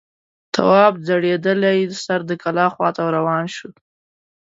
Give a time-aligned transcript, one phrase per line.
[0.53, 3.69] تواب ځړېدلی سر د کلا خواته روان شو.